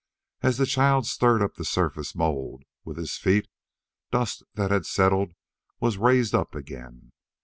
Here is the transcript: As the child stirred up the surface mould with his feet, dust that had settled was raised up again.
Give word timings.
As 0.41 0.57
the 0.57 0.65
child 0.65 1.05
stirred 1.05 1.43
up 1.43 1.53
the 1.57 1.63
surface 1.63 2.15
mould 2.15 2.63
with 2.83 2.97
his 2.97 3.17
feet, 3.17 3.47
dust 4.11 4.41
that 4.55 4.71
had 4.71 4.87
settled 4.87 5.33
was 5.79 5.99
raised 5.99 6.33
up 6.33 6.55
again. 6.55 7.11